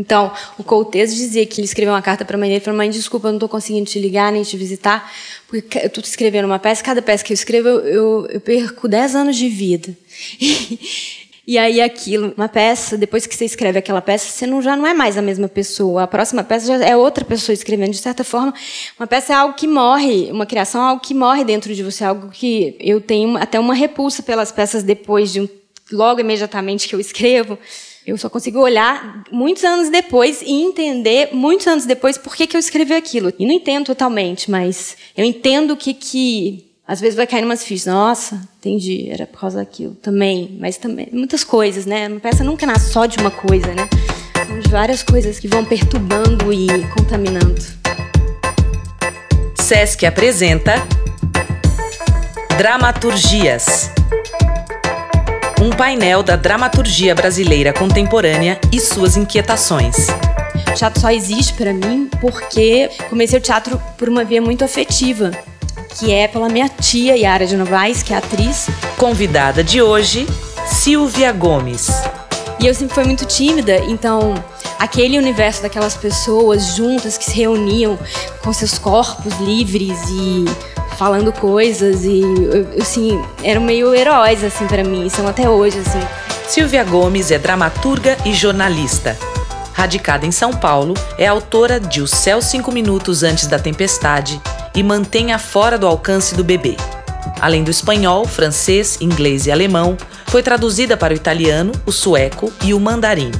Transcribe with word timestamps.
Então, 0.00 0.32
o 0.58 0.64
Couteso 0.64 1.14
dizia 1.14 1.44
que 1.44 1.60
ele 1.60 1.66
escreveu 1.66 1.92
uma 1.92 2.00
carta 2.00 2.24
para 2.24 2.34
a 2.34 2.40
mãe 2.40 2.48
dele, 2.48 2.60
falou: 2.60 2.78
"Mãe, 2.78 2.88
desculpa, 2.88 3.28
eu 3.28 3.32
não 3.32 3.36
estou 3.36 3.50
conseguindo 3.50 3.84
te 3.84 3.98
ligar 3.98 4.32
nem 4.32 4.42
te 4.42 4.56
visitar, 4.56 5.12
porque 5.46 5.78
eu 5.78 5.86
estou 5.88 6.02
escrevendo 6.02 6.46
uma 6.46 6.58
peça, 6.58 6.82
cada 6.82 7.02
peça 7.02 7.22
que 7.22 7.32
eu 7.32 7.34
escrevo 7.34 7.68
eu, 7.68 7.80
eu, 7.80 8.26
eu 8.30 8.40
perco 8.40 8.88
10 8.88 9.14
anos 9.14 9.36
de 9.36 9.48
vida". 9.48 9.94
E 11.46 11.58
aí 11.58 11.80
aquilo, 11.80 12.32
uma 12.36 12.48
peça, 12.48 12.96
depois 12.96 13.26
que 13.26 13.34
você 13.34 13.44
escreve 13.44 13.76
aquela 13.76 14.00
peça, 14.00 14.30
você 14.30 14.46
não, 14.46 14.62
já 14.62 14.76
não 14.76 14.86
é 14.86 14.94
mais 14.94 15.18
a 15.18 15.22
mesma 15.22 15.48
pessoa. 15.48 16.04
A 16.04 16.06
próxima 16.06 16.44
peça 16.44 16.66
já 16.66 16.86
é 16.86 16.96
outra 16.96 17.24
pessoa 17.24 17.52
escrevendo. 17.52 17.90
De 17.90 17.98
certa 17.98 18.22
forma, 18.22 18.54
uma 18.96 19.06
peça 19.06 19.32
é 19.32 19.36
algo 19.36 19.54
que 19.54 19.66
morre, 19.66 20.30
uma 20.30 20.46
criação 20.46 20.80
é 20.80 20.90
algo 20.90 21.02
que 21.02 21.12
morre 21.12 21.42
dentro 21.42 21.74
de 21.74 21.82
você, 21.82 22.04
algo 22.04 22.28
que 22.28 22.76
eu 22.78 23.00
tenho 23.00 23.36
até 23.36 23.58
uma 23.58 23.74
repulsa 23.74 24.22
pelas 24.22 24.52
peças 24.52 24.84
depois 24.84 25.32
de 25.32 25.40
um, 25.40 25.48
logo 25.90 26.20
imediatamente 26.20 26.86
que 26.86 26.94
eu 26.94 27.00
escrevo. 27.00 27.58
Eu 28.10 28.18
só 28.18 28.28
consigo 28.28 28.58
olhar 28.58 29.22
muitos 29.30 29.62
anos 29.62 29.88
depois 29.88 30.42
e 30.42 30.50
entender 30.50 31.28
muitos 31.32 31.68
anos 31.68 31.86
depois 31.86 32.18
por 32.18 32.34
que, 32.34 32.44
que 32.44 32.56
eu 32.56 32.58
escrevi 32.58 32.92
aquilo. 32.92 33.32
E 33.38 33.46
não 33.46 33.52
entendo 33.52 33.86
totalmente, 33.86 34.50
mas 34.50 34.96
eu 35.16 35.24
entendo 35.24 35.76
que 35.76 35.94
que 35.94 36.66
às 36.84 37.00
vezes 37.00 37.14
vai 37.14 37.24
cair 37.24 37.44
umas 37.44 37.62
fichas. 37.62 37.86
Nossa, 37.86 38.48
entendi, 38.58 39.08
era 39.08 39.28
por 39.28 39.38
causa 39.38 39.58
daquilo. 39.58 39.94
Também, 39.94 40.58
mas 40.58 40.76
também. 40.76 41.08
Muitas 41.12 41.44
coisas, 41.44 41.86
né? 41.86 42.08
Uma 42.08 42.18
peça 42.18 42.42
nunca 42.42 42.66
nasce 42.66 42.92
só 42.92 43.06
de 43.06 43.16
uma 43.18 43.30
coisa, 43.30 43.68
né? 43.68 43.88
São 44.44 44.58
de 44.58 44.68
várias 44.68 45.04
coisas 45.04 45.38
que 45.38 45.46
vão 45.46 45.64
perturbando 45.64 46.52
e 46.52 46.66
contaminando. 46.96 47.62
SESC 49.56 50.04
apresenta 50.04 50.74
Dramaturgias. 52.58 53.92
Um 55.60 55.70
painel 55.70 56.22
da 56.22 56.36
dramaturgia 56.36 57.14
brasileira 57.14 57.72
contemporânea 57.72 58.58
e 58.72 58.80
suas 58.80 59.16
inquietações. 59.16 59.94
O 60.68 60.74
teatro 60.74 61.00
só 61.00 61.10
existe 61.10 61.52
para 61.52 61.72
mim 61.72 62.08
porque 62.20 62.90
comecei 63.10 63.38
o 63.38 63.42
teatro 63.42 63.80
por 63.98 64.08
uma 64.08 64.24
via 64.24 64.40
muito 64.40 64.64
afetiva 64.64 65.30
que 65.98 66.12
é 66.12 66.28
pela 66.28 66.48
minha 66.48 66.68
tia 66.68 67.16
Yara 67.16 67.46
de 67.46 67.56
Novaes, 67.56 68.02
que 68.02 68.14
é 68.14 68.16
atriz. 68.16 68.68
Convidada 68.96 69.62
de 69.62 69.82
hoje, 69.82 70.26
Silvia 70.66 71.32
Gomes. 71.32 71.88
E 72.58 72.66
eu 72.66 72.74
sempre 72.74 72.94
fui 72.94 73.04
muito 73.04 73.26
tímida, 73.26 73.76
então 73.86 74.34
aquele 74.78 75.18
universo 75.18 75.62
daquelas 75.62 75.96
pessoas 75.96 76.76
juntas 76.76 77.18
que 77.18 77.24
se 77.24 77.32
reuniam 77.32 77.98
com 78.42 78.52
seus 78.52 78.78
corpos 78.78 79.38
livres 79.40 79.98
e 80.08 80.44
falando 81.00 81.32
coisas 81.32 82.04
e 82.04 82.22
assim, 82.78 83.18
eram 83.42 83.62
meio 83.62 83.94
heróis 83.94 84.44
assim 84.44 84.66
para 84.66 84.84
mim, 84.84 85.08
são 85.08 85.26
até 85.26 85.48
hoje 85.48 85.78
assim. 85.78 86.06
Silvia 86.46 86.84
Gomes 86.84 87.30
é 87.30 87.38
dramaturga 87.38 88.18
e 88.26 88.34
jornalista. 88.34 89.16
Radicada 89.72 90.26
em 90.26 90.30
São 90.30 90.52
Paulo, 90.52 90.92
é 91.16 91.26
autora 91.26 91.80
de 91.80 92.02
O 92.02 92.06
Céu 92.06 92.42
Cinco 92.42 92.70
Minutos 92.70 93.22
Antes 93.22 93.46
da 93.46 93.58
Tempestade 93.58 94.38
e 94.74 94.82
mantenha 94.82 95.38
fora 95.38 95.78
do 95.78 95.86
alcance 95.86 96.34
do 96.34 96.44
bebê. 96.44 96.76
Além 97.40 97.64
do 97.64 97.70
espanhol, 97.70 98.26
francês, 98.26 98.98
inglês 99.00 99.46
e 99.46 99.50
alemão, 99.50 99.96
foi 100.26 100.42
traduzida 100.42 100.98
para 100.98 101.14
o 101.14 101.16
italiano, 101.16 101.72
o 101.86 101.92
sueco 101.92 102.52
e 102.62 102.74
o 102.74 102.78
mandarim. 102.78 103.32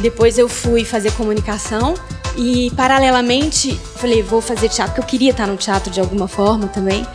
Depois 0.00 0.36
eu 0.36 0.48
fui 0.48 0.84
fazer 0.84 1.12
comunicação 1.12 1.94
e, 2.36 2.70
paralelamente, 2.76 3.78
falei, 3.96 4.22
vou 4.22 4.40
fazer 4.40 4.68
teatro, 4.68 4.94
porque 4.94 5.00
eu 5.00 5.10
queria 5.10 5.30
estar 5.30 5.46
no 5.46 5.56
teatro 5.56 5.90
de 5.90 6.00
alguma 6.00 6.28
forma 6.28 6.68
também. 6.68 7.06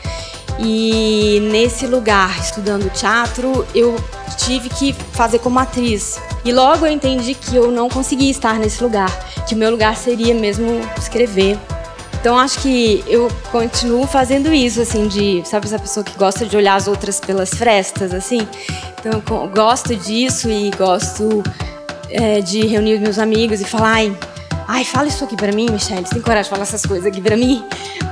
E 0.60 1.40
nesse 1.52 1.88
lugar, 1.88 2.38
estudando 2.40 2.90
teatro, 2.92 3.66
eu 3.74 3.96
tive 4.38 4.70
que 4.70 4.94
fazer 5.14 5.40
como 5.40 5.60
atriz. 5.60 6.20
E 6.44 6.52
logo 6.52 6.86
eu 6.86 6.92
entendi 6.92 7.34
que 7.34 7.56
eu 7.56 7.72
não 7.72 7.90
conseguia 7.90 8.32
estar 8.32 8.60
nesse 8.60 8.82
lugar, 8.82 9.10
que 9.48 9.56
o 9.56 9.58
meu 9.58 9.72
lugar 9.72 9.96
seria 9.96 10.34
mesmo 10.34 10.82
escrever, 10.98 11.58
então 12.20 12.38
acho 12.38 12.60
que 12.60 13.02
eu 13.08 13.30
continuo 13.50 14.06
fazendo 14.06 14.54
isso, 14.54 14.82
assim, 14.82 15.08
de, 15.08 15.42
sabe, 15.46 15.68
essa 15.68 15.80
pessoa 15.80 16.04
que 16.04 16.18
gosta 16.18 16.46
de 16.46 16.56
olhar 16.58 16.76
as 16.76 16.88
outras 16.88 17.20
pelas 17.20 17.50
frestas, 17.50 18.14
assim. 18.14 18.46
Então 19.00 19.24
eu 19.42 19.48
gosto 19.48 19.96
disso 19.96 20.50
e 20.50 20.70
gosto 20.72 21.42
é, 22.10 22.42
de 22.42 22.68
reunir 22.68 22.96
os 22.96 23.00
meus 23.00 23.18
amigos 23.20 23.62
e 23.62 23.64
falar, 23.64 23.94
ai, 23.94 24.18
ai 24.70 24.86
fala 24.86 25.08
isso 25.08 25.24
aqui 25.24 25.36
para 25.36 25.52
mim, 25.52 25.66
Michelle, 25.72 26.06
você 26.06 26.14
tem 26.14 26.22
coragem 26.22 26.44
de 26.44 26.50
falar 26.52 26.62
essas 26.62 26.86
coisas 26.86 27.06
aqui 27.06 27.20
para 27.20 27.36
mim? 27.36 27.66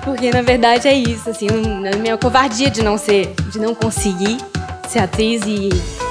Porque 0.03 0.31
na 0.31 0.41
verdade 0.41 0.87
é 0.87 0.93
isso, 0.93 1.29
assim, 1.29 1.47
a 1.47 1.95
minha 1.97 2.17
covardia 2.17 2.71
de 2.71 2.81
não 2.81 2.97
ser, 2.97 3.35
de 3.51 3.59
não 3.59 3.75
conseguir 3.75 4.37
ser 4.89 4.99
atriz 4.99 5.43
e 5.45 5.69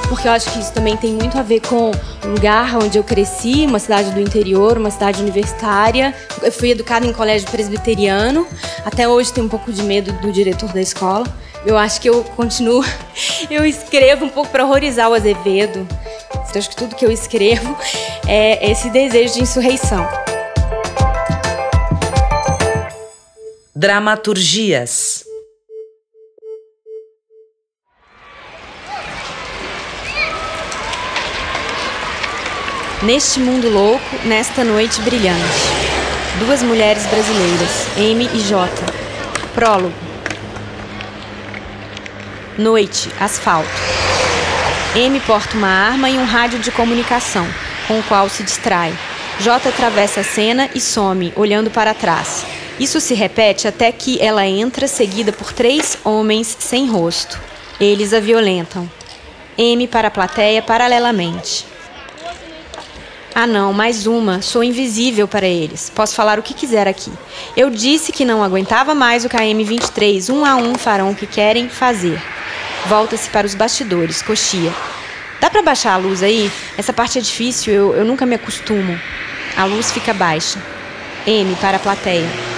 porque 0.08 0.28
eu 0.28 0.32
acho 0.32 0.48
que 0.52 0.60
isso 0.60 0.72
também 0.72 0.96
tem 0.96 1.14
muito 1.14 1.36
a 1.36 1.42
ver 1.42 1.60
com 1.62 1.90
o 1.90 2.28
lugar 2.28 2.76
onde 2.76 2.96
eu 2.96 3.02
cresci, 3.02 3.66
uma 3.66 3.80
cidade 3.80 4.12
do 4.12 4.20
interior, 4.20 4.78
uma 4.78 4.90
cidade 4.90 5.20
universitária. 5.20 6.14
Eu 6.40 6.52
fui 6.52 6.70
educada 6.70 7.04
em 7.04 7.12
colégio 7.12 7.50
presbiteriano. 7.50 8.46
Até 8.84 9.08
hoje 9.08 9.32
tenho 9.32 9.46
um 9.46 9.50
pouco 9.50 9.72
de 9.72 9.82
medo 9.82 10.12
do 10.20 10.30
diretor 10.30 10.72
da 10.72 10.80
escola. 10.80 11.26
Eu 11.64 11.76
acho 11.76 12.00
que 12.00 12.08
eu 12.08 12.22
continuo, 12.22 12.84
eu 13.50 13.64
escrevo 13.64 14.26
um 14.26 14.28
pouco 14.28 14.48
para 14.48 14.64
horrorizar 14.64 15.10
o 15.10 15.14
Azevedo. 15.14 15.84
Eu 16.32 16.58
acho 16.60 16.70
que 16.70 16.76
tudo 16.76 16.94
que 16.94 17.04
eu 17.04 17.10
escrevo 17.10 17.76
é 18.28 18.70
esse 18.70 18.88
desejo 18.90 19.34
de 19.34 19.42
insurreição. 19.42 20.06
Dramaturgias 23.86 25.24
Neste 33.04 33.38
mundo 33.38 33.70
louco, 33.70 34.02
nesta 34.25 34.64
noite 34.64 35.00
brilhante. 35.02 35.38
Duas 36.41 36.64
mulheres 36.64 37.06
brasileiras, 37.06 37.96
M 37.96 38.28
e 38.34 38.41
J. 38.41 38.69
Prólogo. 39.54 39.94
Noite, 42.58 43.08
asfalto. 43.20 43.70
M 44.96 45.20
porta 45.20 45.56
uma 45.56 45.69
arma 45.69 46.10
e 46.10 46.19
um 46.19 46.25
rádio 46.25 46.58
de 46.58 46.72
comunicação, 46.72 47.46
com 47.86 48.00
o 48.00 48.02
qual 48.02 48.28
se 48.28 48.42
distrai. 48.42 48.92
J 49.38 49.69
atravessa 49.69 50.22
a 50.22 50.25
cena 50.25 50.69
e 50.75 50.80
some, 50.80 51.32
olhando 51.36 51.70
para 51.70 51.94
trás. 51.94 52.66
Isso 52.78 53.00
se 53.00 53.14
repete 53.14 53.66
até 53.66 53.91
que 53.91 54.20
ela 54.20 54.47
entra, 54.47 54.87
seguida 54.87 55.32
por 55.32 55.53
três 55.53 55.98
homens 56.04 56.54
sem 56.59 56.87
rosto. 56.87 57.41
Eles 57.81 58.12
a 58.12 58.20
violentam. 58.20 58.91
M 59.56 59.87
para 59.88 60.09
a 60.09 60.10
plateia 60.10 60.60
paralelamente. 60.60 61.66
Ah, 63.34 63.47
não, 63.47 63.72
mais 63.72 64.06
uma. 64.06 64.42
Sou 64.42 64.62
invisível 64.62 65.26
para 65.26 65.47
eles. 65.47 65.91
Posso 65.94 66.14
falar 66.14 66.38
o 66.38 66.42
que 66.42 66.54
quiser 66.54 66.87
aqui. 66.87 67.12
Eu 67.56 67.70
disse 67.70 68.12
que 68.12 68.25
não 68.25 68.42
aguentava 68.42 68.94
mais 68.94 69.25
o 69.25 69.28
KM-23. 69.28 70.32
Um 70.32 70.44
a 70.44 70.56
um 70.56 70.75
farão 70.75 71.10
o 71.10 71.14
que 71.14 71.26
querem 71.26 71.69
fazer. 71.69 72.20
Volta-se 72.87 73.28
para 73.31 73.47
os 73.47 73.54
bastidores. 73.54 74.22
Coxia. 74.22 74.72
Dá 75.41 75.50
para 75.50 75.62
baixar 75.62 75.94
a 75.94 75.98
luz 75.98 76.22
aí? 76.22 76.50
Essa 76.78 76.93
parte 76.93 77.19
é 77.19 77.20
difícil, 77.20 77.75
eu, 77.75 77.94
eu 77.94 78.04
nunca 78.04 78.25
me 78.25 78.34
acostumo. 78.34 78.98
A 79.54 79.64
luz 79.64 79.91
fica 79.93 80.14
baixa. 80.14 80.58
M 81.26 81.54
para 81.56 81.76
a 81.76 81.81
plateia. 81.81 82.56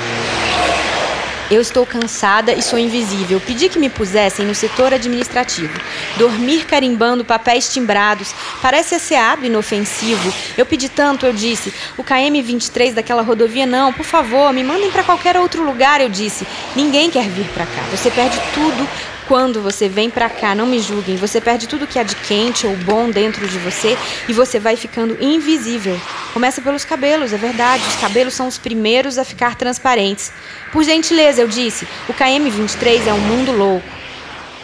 Eu 1.50 1.62
estou 1.62 1.86
cansada 1.86 2.52
e 2.52 2.62
sou 2.62 2.78
invisível. 2.78 3.40
Pedi 3.40 3.68
que 3.68 3.78
me 3.78 3.88
pusessem 3.88 4.44
no 4.44 4.54
setor 4.54 4.92
administrativo. 4.92 5.72
Dormir 6.16 6.66
carimbando 6.66 7.24
papéis 7.24 7.72
timbrados 7.72 8.34
parece 8.60 8.94
asseado 8.94 9.46
inofensivo. 9.46 10.32
Eu 10.58 10.66
pedi 10.66 10.88
tanto, 10.88 11.24
eu 11.24 11.32
disse. 11.32 11.72
O 11.96 12.04
KM23 12.04 12.92
daquela 12.92 13.22
rodovia 13.22 13.66
não, 13.66 13.92
por 13.92 14.04
favor, 14.04 14.52
me 14.52 14.62
mandem 14.62 14.90
para 14.90 15.02
qualquer 15.02 15.38
outro 15.38 15.64
lugar, 15.64 16.00
eu 16.00 16.08
disse. 16.08 16.46
Ninguém 16.76 17.10
quer 17.10 17.28
vir 17.28 17.46
para 17.48 17.64
cá. 17.64 17.82
Você 17.90 18.10
perde 18.10 18.38
tudo 18.52 18.88
quando 19.28 19.60
você 19.60 19.90
vem 19.90 20.08
para 20.08 20.30
cá, 20.30 20.54
não 20.54 20.66
me 20.66 20.80
julguem, 20.80 21.16
você 21.16 21.38
perde 21.38 21.68
tudo 21.68 21.86
que 21.86 21.98
há 21.98 22.02
de 22.02 22.16
quente 22.16 22.66
ou 22.66 22.74
bom 22.76 23.10
dentro 23.10 23.46
de 23.46 23.58
você 23.58 23.96
e 24.26 24.32
você 24.32 24.58
vai 24.58 24.74
ficando 24.74 25.22
invisível. 25.22 26.00
Começa 26.32 26.62
pelos 26.62 26.82
cabelos, 26.82 27.34
é 27.34 27.36
verdade, 27.36 27.86
os 27.86 27.96
cabelos 27.96 28.32
são 28.32 28.48
os 28.48 28.56
primeiros 28.56 29.18
a 29.18 29.24
ficar 29.24 29.54
transparentes. 29.54 30.32
Por 30.72 30.82
gentileza, 30.82 31.42
eu 31.42 31.48
disse, 31.48 31.86
o 32.08 32.14
KM23 32.14 33.06
é 33.06 33.12
um 33.12 33.20
mundo 33.20 33.52
louco. 33.52 33.86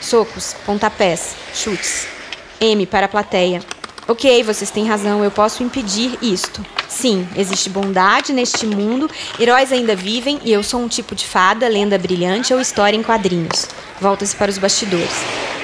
Socos, 0.01 0.57
pontapés, 0.65 1.37
chutes. 1.55 2.09
M 2.59 2.87
para 2.87 3.05
a 3.05 3.09
plateia. 3.09 3.61
Ok, 4.09 4.43
vocês 4.43 4.71
têm 4.71 4.89
razão, 4.89 5.23
eu 5.23 5.31
posso 5.31 5.63
impedir 5.63 6.19
isto. 6.23 6.65
Sim, 6.95 7.27
existe 7.37 7.69
bondade 7.69 8.33
neste 8.33 8.65
mundo, 8.65 9.11
heróis 9.39 9.73
ainda 9.73 9.97
vivem 9.97 10.41
e 10.45 10.53
eu 10.53 10.63
sou 10.63 10.81
um 10.81 10.87
tipo 10.87 11.13
de 11.13 11.27
fada, 11.27 11.67
lenda 11.67 11.99
brilhante 11.99 12.55
ou 12.55 12.61
história 12.61 12.97
em 12.97 13.03
quadrinhos. 13.03 13.67
Volta-se 14.01 14.35
para 14.37 14.49
os 14.49 14.59
bastidores. 14.59 15.13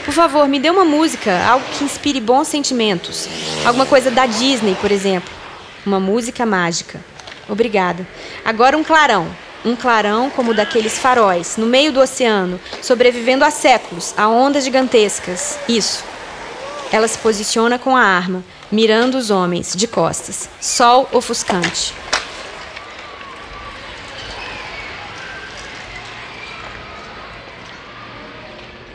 Por 0.04 0.12
favor, 0.12 0.48
me 0.48 0.58
dê 0.58 0.68
uma 0.68 0.84
música, 0.84 1.40
algo 1.46 1.64
que 1.78 1.84
inspire 1.84 2.20
bons 2.20 2.48
sentimentos. 2.48 3.28
Alguma 3.64 3.86
coisa 3.86 4.10
da 4.10 4.26
Disney, 4.26 4.74
por 4.80 4.90
exemplo. 4.90 5.30
Uma 5.86 6.00
música 6.00 6.44
mágica. 6.44 7.00
Obrigada. 7.48 8.06
Agora 8.44 8.76
um 8.76 8.82
clarão. 8.82 9.28
Um 9.64 9.76
clarão 9.76 10.30
como 10.30 10.52
daqueles 10.52 10.98
faróis, 10.98 11.56
no 11.56 11.66
meio 11.66 11.92
do 11.92 12.00
oceano, 12.00 12.58
sobrevivendo 12.82 13.44
há 13.44 13.52
séculos, 13.52 14.12
a 14.16 14.28
ondas 14.28 14.64
gigantescas. 14.64 15.60
Isso. 15.68 16.02
Ela 16.90 17.06
se 17.06 17.18
posiciona 17.18 17.78
com 17.78 17.96
a 17.96 18.02
arma. 18.02 18.42
Mirando 18.70 19.16
os 19.16 19.30
homens, 19.30 19.74
de 19.74 19.86
costas. 19.86 20.48
Sol 20.60 21.08
ofuscante. 21.12 21.94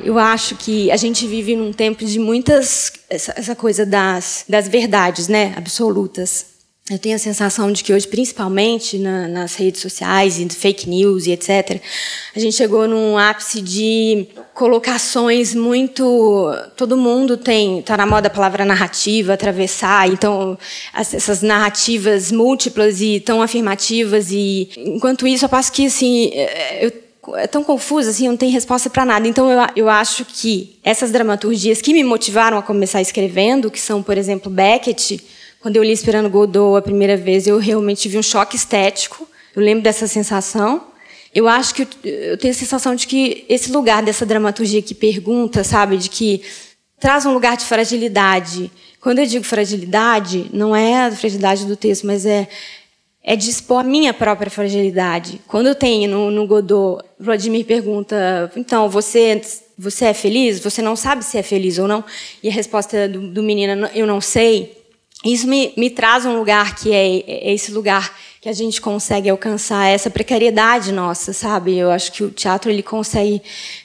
Eu 0.04 0.19
acho 0.19 0.56
que 0.56 0.92
a 0.92 0.98
gente 0.98 1.25
vive 1.25 1.56
num 1.56 1.74
tempo 1.74 2.06
de 2.06 2.19
muitas 2.19 2.94
essa, 3.10 3.33
essa 3.36 3.56
coisa 3.56 3.86
das, 3.86 4.45
das 4.48 4.68
verdades, 4.68 5.27
né, 5.27 5.54
absolutas. 5.57 6.55
Eu 6.87 6.99
tenho 6.99 7.15
a 7.15 7.19
sensação 7.19 7.71
de 7.71 7.83
que 7.83 7.91
hoje, 7.91 8.07
principalmente 8.07 8.99
na, 8.99 9.27
nas 9.27 9.55
redes 9.55 9.81
sociais 9.81 10.39
e 10.39 10.47
fake 10.47 10.87
news 10.87 11.25
e 11.25 11.31
etc., 11.31 11.81
a 12.35 12.39
gente 12.39 12.55
chegou 12.55 12.87
num 12.87 13.17
ápice 13.17 13.59
de 13.59 14.27
colocações 14.53 15.55
muito. 15.55 16.53
Todo 16.77 16.95
mundo 16.95 17.37
tem. 17.37 17.79
Está 17.79 17.97
na 17.97 18.05
moda 18.05 18.27
a 18.27 18.29
palavra 18.29 18.63
narrativa, 18.63 19.33
atravessar. 19.33 20.07
Então, 20.07 20.55
as, 20.93 21.11
essas 21.15 21.41
narrativas 21.41 22.31
múltiplas 22.31 23.01
e 23.01 23.19
tão 23.19 23.41
afirmativas. 23.41 24.27
E 24.29 24.69
enquanto 24.77 25.25
isso, 25.25 25.45
eu 25.45 25.49
passo 25.49 25.71
que 25.71 25.87
assim, 25.87 26.29
é, 26.33 26.85
eu 26.85 26.93
é 27.33 27.47
tão 27.47 27.63
confusa, 27.63 28.11
assim, 28.11 28.27
não 28.27 28.37
tem 28.37 28.51
resposta 28.51 28.91
para 28.91 29.03
nada. 29.03 29.27
Então, 29.27 29.49
eu, 29.49 29.67
eu 29.75 29.89
acho 29.89 30.23
que 30.23 30.77
essas 30.83 31.11
dramaturgias 31.11 31.81
que 31.81 31.91
me 31.91 32.03
motivaram 32.03 32.59
a 32.59 32.61
começar 32.61 33.01
escrevendo, 33.01 33.71
que 33.71 33.79
são, 33.79 34.03
por 34.03 34.15
exemplo, 34.15 34.51
Beckett, 34.51 35.19
quando 35.65 35.77
eu 35.77 35.83
li 35.83 35.94
Esperando 35.94 36.29
Godot 36.29 36.77
a 36.77 36.81
primeira 36.83 37.17
vez, 37.17 37.47
eu 37.47 37.57
realmente 37.57 38.03
tive 38.03 38.19
um 38.19 38.21
choque 38.21 38.56
estético. 38.56 39.27
Eu 39.56 39.63
lembro 39.63 39.83
dessa 39.83 40.06
sensação. 40.06 40.89
Eu 41.33 41.47
acho 41.47 41.73
que 41.73 41.88
eu 42.03 42.38
tenho 42.38 42.53
a 42.53 42.56
sensação 42.56 42.94
de 42.94 43.07
que 43.07 43.44
esse 43.50 43.71
lugar 43.71 44.03
dessa 44.03 44.27
dramaturgia 44.27 44.79
que 44.83 44.94
pergunta, 44.94 45.63
sabe, 45.63 45.97
de 45.97 46.07
que 46.07 46.44
traz 47.00 47.25
um 47.25 47.33
lugar 47.33 47.57
de 47.57 47.65
fragilidade. 47.65 48.69
Quando 49.01 49.17
eu 49.17 49.25
digo 49.25 49.44
fragilidade, 49.44 50.51
não 50.53 50.75
é 50.75 51.07
a 51.07 51.12
fragilidade 51.12 51.65
do 51.65 51.75
texto, 51.75 52.06
mas 52.06 52.27
é 52.27 52.47
é 53.23 53.35
de 53.35 53.50
expor 53.50 53.79
a 53.79 53.83
minha 53.83 54.13
própria 54.13 54.51
fragilidade. 54.51 55.41
Quando 55.47 55.65
eu 55.65 55.73
tenho 55.73 56.07
no, 56.07 56.29
no 56.29 56.45
Godot, 56.45 57.03
Vladimir 57.19 57.65
pergunta, 57.65 58.51
então, 58.56 58.88
você, 58.88 59.41
você 59.75 60.06
é 60.06 60.13
feliz? 60.13 60.59
Você 60.59 60.79
não 60.83 60.95
sabe 60.95 61.25
se 61.25 61.39
é 61.39 61.41
feliz 61.41 61.79
ou 61.79 61.88
não? 61.88 62.03
E 62.44 62.50
a 62.50 62.51
resposta 62.51 63.09
do, 63.09 63.31
do 63.31 63.41
menino, 63.41 63.89
eu 63.95 64.06
não 64.06 64.21
sei. 64.21 64.84
Isso 65.25 65.48
me, 65.48 65.74
me 65.75 65.89
traz 65.89 66.24
um 66.24 66.38
lugar 66.38 66.75
que 66.75 66.94
é, 66.94 67.51
esse 67.51 67.72
lugar 67.72 68.16
que 68.39 68.48
a 68.48 68.54
gente 68.54 68.80
consegue 68.80 69.27
alcançar 69.27 69.88
essa 69.88 70.07
precariedade 70.07 70.92
nossa, 70.92 71.33
sabe? 71.33 71.75
Eu 71.75 71.89
acho 71.89 72.12
que 72.12 72.24
o 72.24 72.30
teatro 72.30 72.69
ele 72.69 72.83
consegue, 72.83 73.42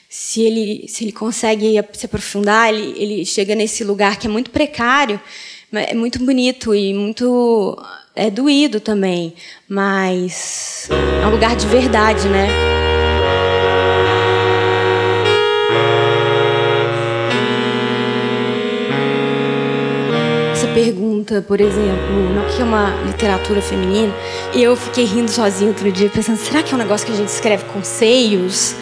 se 0.07 0.41
ele 0.43 0.85
se 0.87 1.03
ele 1.03 1.11
consegue 1.11 1.83
se 1.93 2.05
aprofundar, 2.05 2.71
ele, 2.71 2.93
ele 2.95 3.25
chega 3.25 3.55
nesse 3.55 3.83
lugar 3.83 4.17
que 4.17 4.27
é 4.27 4.29
muito 4.29 4.51
precário, 4.51 5.19
é 5.73 5.95
muito 5.95 6.23
bonito 6.23 6.75
e 6.75 6.93
muito 6.93 7.75
é 8.15 8.29
doído 8.29 8.79
também, 8.79 9.33
mas 9.67 10.87
é 11.23 11.25
um 11.25 11.31
lugar 11.31 11.55
de 11.55 11.65
verdade, 11.65 12.27
né? 12.29 12.80
Pergunta, 20.85 21.41
por 21.47 21.61
exemplo, 21.61 22.33
no 22.33 22.45
que 22.53 22.61
é 22.61 22.65
uma 22.65 22.89
literatura 23.05 23.61
feminina, 23.61 24.13
e 24.53 24.63
eu 24.63 24.75
fiquei 24.75 25.05
rindo 25.05 25.29
sozinha 25.29 25.69
outro 25.69 25.91
dia, 25.91 26.09
pensando, 26.09 26.37
será 26.37 26.63
que 26.63 26.73
é 26.73 26.75
um 26.75 26.79
negócio 26.79 27.05
que 27.05 27.13
a 27.13 27.15
gente 27.15 27.29
escreve 27.29 27.65
com 27.65 27.83
seios? 27.83 28.75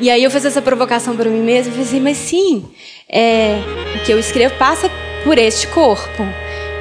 E 0.00 0.10
aí 0.10 0.22
eu 0.22 0.30
fiz 0.30 0.44
essa 0.44 0.60
provocação 0.60 1.16
para 1.16 1.28
mim 1.30 1.40
mesma 1.40 1.72
e 1.72 1.76
pensei, 1.76 2.00
mas 2.00 2.16
sim, 2.18 2.64
é, 3.08 3.58
o 3.96 4.04
que 4.04 4.12
eu 4.12 4.18
escrevo 4.18 4.54
passa 4.56 4.90
por 5.24 5.38
este 5.38 5.66
corpo. 5.68 6.22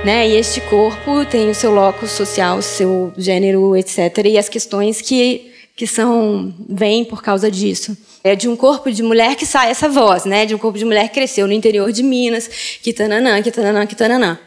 Né? 0.05 0.29
E 0.29 0.35
este 0.35 0.61
corpo 0.61 1.25
tem 1.25 1.49
o 1.49 1.55
seu 1.55 1.71
locus 1.71 2.11
social, 2.11 2.59
o 2.59 2.61
seu 2.61 3.11
gênero, 3.17 3.75
etc. 3.75 4.25
E 4.25 4.37
as 4.37 4.47
questões 4.47 5.01
que, 5.01 5.51
que 5.75 5.87
são 5.87 6.53
vêm 6.69 7.03
por 7.03 7.23
causa 7.23 7.49
disso. 7.49 7.97
É 8.23 8.35
de 8.35 8.47
um 8.47 8.55
corpo 8.55 8.91
de 8.91 9.01
mulher 9.01 9.35
que 9.35 9.45
sai 9.45 9.71
essa 9.71 9.89
voz, 9.89 10.25
né? 10.25 10.45
De 10.45 10.53
um 10.53 10.57
corpo 10.57 10.77
de 10.77 10.85
mulher 10.85 11.07
que 11.07 11.15
cresceu 11.15 11.47
no 11.47 11.53
interior 11.53 11.91
de 11.91 12.03
Minas, 12.03 12.47
que 12.83 12.93
tananã, 12.93 13.41
que 13.41 13.49
tananã, 13.49 13.85
que 13.85 13.95
tananã. 13.95 14.37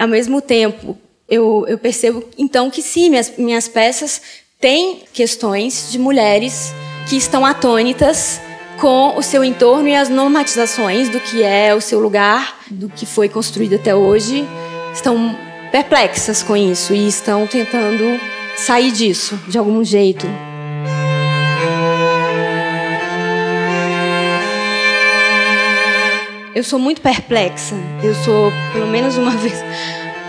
Ao 0.00 0.08
mesmo 0.08 0.40
tempo, 0.40 0.96
eu, 1.28 1.66
eu 1.68 1.76
percebo 1.76 2.24
então 2.38 2.70
que 2.70 2.80
sim, 2.80 3.10
minhas, 3.10 3.36
minhas 3.36 3.68
peças 3.68 4.22
têm 4.58 5.02
questões 5.12 5.92
de 5.92 5.98
mulheres 5.98 6.72
que 7.06 7.16
estão 7.16 7.44
atônitas 7.44 8.40
com 8.80 9.14
o 9.18 9.22
seu 9.22 9.44
entorno 9.44 9.86
e 9.86 9.94
as 9.94 10.08
normatizações 10.08 11.10
do 11.10 11.20
que 11.20 11.42
é 11.42 11.74
o 11.74 11.82
seu 11.82 12.00
lugar, 12.00 12.60
do 12.70 12.88
que 12.88 13.04
foi 13.04 13.28
construído 13.28 13.74
até 13.74 13.94
hoje, 13.94 14.48
estão 14.94 15.36
perplexas 15.70 16.42
com 16.42 16.56
isso 16.56 16.94
e 16.94 17.06
estão 17.06 17.46
tentando 17.46 18.18
sair 18.56 18.90
disso 18.92 19.38
de 19.48 19.58
algum 19.58 19.84
jeito. 19.84 20.26
Eu 26.54 26.64
sou 26.64 26.78
muito 26.78 27.00
perplexa. 27.00 27.74
Eu 28.02 28.14
sou, 28.14 28.52
pelo 28.72 28.86
menos 28.86 29.16
uma 29.16 29.32
vez 29.38 29.54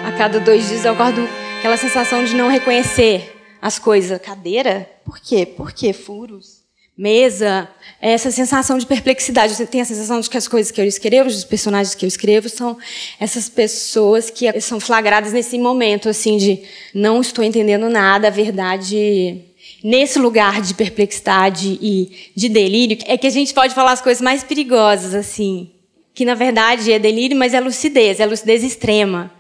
a 0.06 0.12
cada 0.12 0.40
dois 0.40 0.68
dias, 0.68 0.86
eu 0.86 0.94
acordo 0.94 1.28
aquela 1.60 1.78
sensação 1.78 2.24
de 2.24 2.36
não 2.36 2.50
reconhecer 2.50 3.36
as 3.62 3.80
coisas. 3.80 4.20
Cadeira? 4.22 4.90
Por 5.06 5.20
quê? 5.20 5.46
Por 5.46 5.72
quê? 5.72 5.94
Furos? 5.94 6.62
Mesa? 6.98 7.68
Essa 8.00 8.30
sensação 8.30 8.78
de 8.78 8.86
perplexidade. 8.86 9.56
Você 9.56 9.66
tem 9.66 9.82
a 9.82 9.86
sensação 9.86 10.20
de 10.20 10.30
que 10.30 10.38
as 10.38 10.48
coisas 10.48 10.72
que 10.72 10.80
eu 10.80 10.86
escrevo, 10.86 11.30
os 11.30 11.44
personagens 11.44 11.96
que 11.96 12.06
eu 12.06 12.08
escrevo, 12.08 12.50
são 12.50 12.78
essas 13.20 13.50
pessoas 13.50 14.30
que 14.30 14.60
são 14.62 14.80
flagradas 14.80 15.34
nesse 15.34 15.58
momento, 15.58 16.10
assim, 16.10 16.38
de 16.38 16.62
não 16.94 17.22
estou 17.22 17.44
entendendo 17.44 17.90
nada, 17.90 18.28
a 18.28 18.32
verdade 18.32 19.46
nesse 19.84 20.20
lugar 20.20 20.62
de 20.62 20.76
perplexidade 20.76 21.80
e 21.82 22.32
de 22.36 22.48
delírio, 22.48 23.00
é 23.08 23.18
que 23.18 23.26
a 23.26 23.32
gente 23.32 23.52
pode 23.52 23.74
falar 23.74 23.94
as 23.94 24.02
coisas 24.02 24.22
mais 24.22 24.44
perigosas, 24.44 25.16
assim 25.16 25.72
que 26.14 26.26
na 26.26 26.36
verdade 26.36 26.92
é 26.92 27.00
delírio, 27.00 27.38
mas 27.38 27.54
é 27.54 27.60
lucidez, 27.60 28.20
é 28.20 28.26
lucidez 28.26 28.64
extrema, 28.64 29.32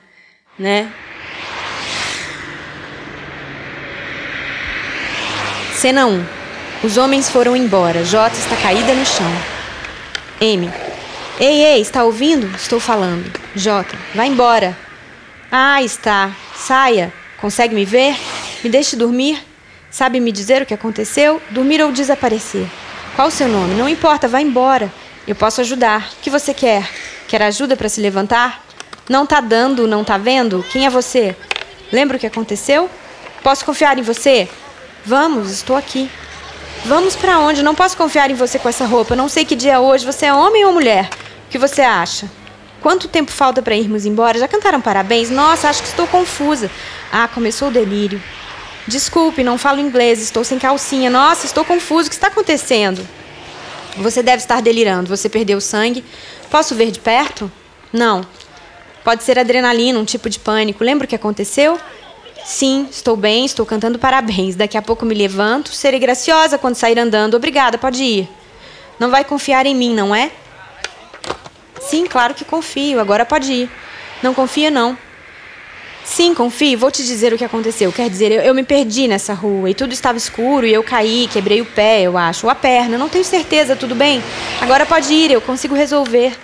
né? 0.57 0.91
Cena 5.73 6.05
1. 6.05 6.25
Os 6.83 6.97
homens 6.97 7.29
foram 7.29 7.55
embora. 7.55 8.03
J 8.03 8.31
está 8.37 8.55
caída 8.55 8.93
no 8.93 9.05
chão. 9.05 9.31
M. 10.39 10.69
Ei, 11.39 11.63
ei, 11.63 11.81
está 11.81 12.03
ouvindo? 12.03 12.45
Estou 12.55 12.79
falando. 12.79 13.31
J. 13.55 13.97
Vai 14.13 14.27
embora. 14.27 14.77
Ah, 15.51 15.81
está. 15.81 16.31
Saia. 16.55 17.11
Consegue 17.37 17.73
me 17.73 17.83
ver? 17.83 18.15
Me 18.63 18.69
deixe 18.69 18.95
dormir? 18.95 19.43
Sabe 19.89 20.19
me 20.19 20.31
dizer 20.31 20.61
o 20.61 20.65
que 20.67 20.73
aconteceu? 20.73 21.41
Dormir 21.49 21.81
ou 21.81 21.91
desaparecer? 21.91 22.67
Qual 23.15 23.27
o 23.27 23.31
seu 23.31 23.47
nome? 23.47 23.73
Não 23.73 23.89
importa, 23.89 24.27
vá 24.27 24.39
embora. 24.39 24.91
Eu 25.31 25.35
posso 25.37 25.61
ajudar. 25.61 26.09
O 26.11 26.21
que 26.21 26.29
você 26.29 26.53
quer? 26.53 26.85
Quer 27.25 27.41
ajuda 27.41 27.77
para 27.77 27.87
se 27.87 28.01
levantar? 28.01 28.65
Não 29.07 29.25
tá 29.25 29.39
dando, 29.39 29.87
não 29.87 30.03
tá 30.03 30.17
vendo? 30.17 30.61
Quem 30.69 30.85
é 30.85 30.89
você? 30.89 31.33
Lembra 31.89 32.17
o 32.17 32.19
que 32.19 32.27
aconteceu? 32.27 32.89
Posso 33.41 33.63
confiar 33.63 33.97
em 33.97 34.01
você? 34.01 34.49
Vamos, 35.05 35.49
estou 35.49 35.77
aqui. 35.77 36.11
Vamos 36.83 37.15
para 37.15 37.39
onde? 37.39 37.63
Não 37.63 37.73
posso 37.73 37.95
confiar 37.95 38.29
em 38.29 38.33
você 38.33 38.59
com 38.59 38.67
essa 38.67 38.85
roupa. 38.85 39.15
Não 39.15 39.29
sei 39.29 39.45
que 39.45 39.55
dia 39.55 39.75
é 39.75 39.79
hoje. 39.79 40.05
Você 40.05 40.25
é 40.25 40.33
homem 40.33 40.65
ou 40.65 40.73
mulher? 40.73 41.09
O 41.47 41.49
que 41.49 41.57
você 41.57 41.81
acha? 41.81 42.29
Quanto 42.81 43.07
tempo 43.07 43.31
falta 43.31 43.61
para 43.61 43.73
irmos 43.73 44.05
embora? 44.05 44.37
Já 44.37 44.49
cantaram 44.49 44.81
parabéns? 44.81 45.29
Nossa, 45.29 45.69
acho 45.69 45.81
que 45.81 45.87
estou 45.87 46.07
confusa. 46.07 46.69
Ah, 47.09 47.29
começou 47.29 47.69
o 47.69 47.71
delírio. 47.71 48.21
Desculpe, 48.85 49.45
não 49.45 49.57
falo 49.57 49.79
inglês, 49.79 50.21
estou 50.21 50.43
sem 50.43 50.59
calcinha. 50.59 51.09
Nossa, 51.09 51.45
estou 51.45 51.63
confuso. 51.63 52.07
O 52.07 52.09
que 52.09 52.15
está 52.15 52.27
acontecendo? 52.27 53.07
Você 53.97 54.23
deve 54.23 54.37
estar 54.37 54.61
delirando. 54.61 55.09
Você 55.09 55.29
perdeu 55.29 55.59
sangue. 55.59 56.03
Posso 56.49 56.75
ver 56.75 56.91
de 56.91 56.99
perto? 56.99 57.51
Não. 57.91 58.25
Pode 59.03 59.23
ser 59.23 59.39
adrenalina, 59.39 59.99
um 59.99 60.05
tipo 60.05 60.29
de 60.29 60.39
pânico. 60.39 60.83
Lembra 60.83 61.05
o 61.05 61.07
que 61.07 61.15
aconteceu? 61.15 61.79
Sim, 62.45 62.87
estou 62.89 63.15
bem, 63.15 63.45
estou 63.45 63.65
cantando 63.65 63.99
parabéns. 63.99 64.55
Daqui 64.55 64.77
a 64.77 64.81
pouco 64.81 65.05
me 65.05 65.13
levanto. 65.13 65.73
Serei 65.73 65.99
graciosa 65.99 66.57
quando 66.57 66.75
sair 66.75 66.97
andando. 66.97 67.35
Obrigada, 67.35 67.77
pode 67.77 68.03
ir. 68.03 68.29
Não 68.99 69.09
vai 69.09 69.23
confiar 69.23 69.65
em 69.65 69.75
mim, 69.75 69.93
não 69.93 70.13
é? 70.13 70.31
Sim, 71.79 72.05
claro 72.05 72.33
que 72.33 72.45
confio. 72.45 72.99
Agora 72.99 73.25
pode 73.25 73.51
ir. 73.51 73.69
Não 74.21 74.33
confia, 74.33 74.69
não. 74.69 74.97
Sim, 76.11 76.35
confie, 76.35 76.75
vou 76.75 76.91
te 76.91 77.05
dizer 77.05 77.33
o 77.33 77.37
que 77.37 77.45
aconteceu. 77.45 77.89
Quer 77.89 78.09
dizer, 78.09 78.33
eu, 78.33 78.41
eu, 78.41 78.53
me 78.53 78.63
perdi 78.63 79.07
nessa 79.07 79.33
rua 79.33 79.69
e 79.69 79.73
tudo 79.73 79.93
estava 79.93 80.17
escuro 80.17 80.67
e 80.67 80.73
eu 80.73 80.83
caí, 80.83 81.25
quebrei 81.31 81.61
o 81.61 81.65
pé, 81.65 82.01
eu 82.01 82.17
acho, 82.17 82.45
ou 82.45 82.51
a 82.51 82.55
perna, 82.55 82.97
não 82.97 83.07
tenho 83.07 83.23
certeza, 83.23 83.77
tudo 83.77 83.95
bem? 83.95 84.21
Agora 84.59 84.85
pode 84.85 85.11
ir, 85.13 85.31
eu 85.31 85.39
consigo 85.39 85.73
resolver. 85.73 86.37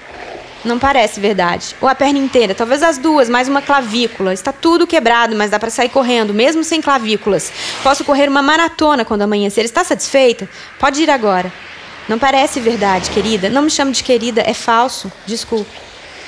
Não 0.64 0.80
parece 0.80 1.20
verdade. 1.20 1.76
Ou 1.82 1.90
a 1.90 1.94
perna 1.94 2.18
inteira, 2.18 2.56
talvez 2.56 2.82
as 2.82 2.98
duas, 2.98 3.28
mais 3.28 3.50
uma 3.50 3.62
clavícula. 3.62 4.34
Está 4.34 4.54
tudo 4.54 4.88
quebrado, 4.88 5.36
mas 5.36 5.52
dá 5.52 5.60
para 5.60 5.70
sair 5.70 5.90
correndo, 5.90 6.34
mesmo 6.34 6.64
sem 6.64 6.82
clavículas. 6.82 7.52
Posso 7.84 8.06
correr 8.06 8.30
uma 8.30 8.42
maratona 8.42 9.04
quando 9.04 9.24
amanhecer. 9.24 9.66
Está 9.66 9.84
satisfeita? 9.84 10.48
Pode 10.80 11.04
ir 11.04 11.10
agora. 11.10 11.52
Não 12.08 12.18
parece 12.18 12.62
verdade, 12.62 13.10
querida. 13.10 13.50
Não 13.50 13.64
me 13.64 13.70
chame 13.70 13.92
de 13.92 14.02
querida, 14.02 14.42
é 14.46 14.54
falso. 14.54 15.12
Desculpe. 15.26 15.87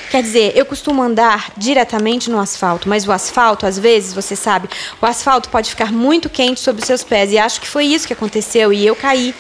Quer 0.10 0.24
dizer, 0.24 0.54
eu 0.56 0.66
costumo 0.66 1.04
andar 1.04 1.52
diretamente 1.56 2.32
no 2.32 2.40
asfalto, 2.40 2.90
mas 2.90 3.08
o 3.08 3.12
asfalto, 3.12 3.68
às 3.68 3.78
vezes, 3.78 4.12
você 4.12 4.36
sabe, 4.36 4.68
o 5.00 5.06
asfalto 5.06 5.50
pode 5.50 5.70
ficar 5.70 5.92
muito 5.92 6.30
quente 6.30 6.60
sobre 6.60 6.82
os 6.82 6.88
seus 6.88 7.04
pés. 7.04 7.32
E 7.32 7.38
acho 7.38 7.62
que 7.62 7.68
foi 7.68 7.86
isso 7.86 8.08
que 8.08 8.14
aconteceu 8.14 8.74
e 8.74 8.86
eu 8.86 8.96
caí. 8.96 9.36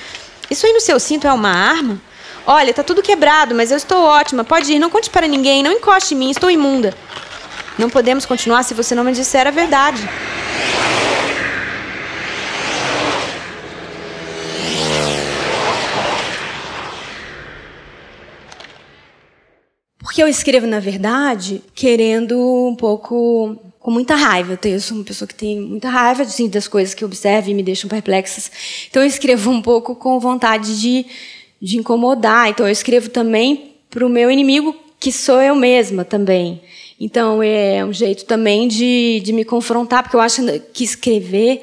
Isso 0.49 0.65
aí 0.65 0.73
no 0.73 0.79
seu 0.79 0.99
cinto 0.99 1.25
é 1.25 1.33
uma 1.33 1.49
arma? 1.49 1.99
Olha, 2.45 2.73
tá 2.73 2.83
tudo 2.83 3.01
quebrado, 3.01 3.55
mas 3.55 3.71
eu 3.71 3.77
estou 3.77 4.03
ótima. 4.03 4.43
Pode 4.43 4.71
ir, 4.71 4.79
não 4.79 4.89
conte 4.89 5.09
para 5.09 5.27
ninguém, 5.27 5.63
não 5.63 5.71
encoste 5.71 6.13
em 6.13 6.17
mim, 6.17 6.29
estou 6.29 6.51
imunda. 6.51 6.93
Não 7.77 7.89
podemos 7.89 8.25
continuar 8.25 8.63
se 8.63 8.73
você 8.73 8.93
não 8.93 9.03
me 9.03 9.11
disser 9.11 9.47
a 9.47 9.51
verdade. 9.51 10.07
Porque 20.19 20.27
eu 20.27 20.35
escrevo, 20.35 20.67
na 20.67 20.81
verdade, 20.81 21.61
querendo 21.73 22.37
um 22.67 22.75
pouco. 22.75 23.55
com 23.79 23.89
muita 23.89 24.15
raiva. 24.15 24.59
Eu 24.65 24.81
sou 24.81 24.97
uma 24.97 25.05
pessoa 25.05 25.25
que 25.25 25.33
tem 25.33 25.61
muita 25.61 25.87
raiva 25.87 26.23
assim, 26.23 26.49
das 26.49 26.67
coisas 26.67 26.93
que 26.93 27.05
observo 27.05 27.49
e 27.49 27.53
me 27.53 27.63
deixam 27.63 27.89
perplexas. 27.89 28.51
Então 28.89 29.01
eu 29.01 29.07
escrevo 29.07 29.49
um 29.49 29.61
pouco 29.61 29.95
com 29.95 30.19
vontade 30.19 30.77
de, 30.81 31.05
de 31.61 31.77
incomodar. 31.77 32.49
Então 32.49 32.67
eu 32.67 32.71
escrevo 32.71 33.07
também 33.09 33.75
para 33.89 34.05
o 34.05 34.09
meu 34.09 34.29
inimigo, 34.29 34.75
que 34.99 35.09
sou 35.09 35.41
eu 35.41 35.55
mesma 35.55 36.03
também. 36.03 36.59
Então 36.99 37.41
é 37.41 37.85
um 37.85 37.93
jeito 37.93 38.25
também 38.25 38.67
de, 38.67 39.21
de 39.23 39.31
me 39.31 39.45
confrontar, 39.45 40.03
porque 40.03 40.17
eu 40.17 40.21
acho 40.21 40.41
que 40.73 40.83
escrever 40.83 41.61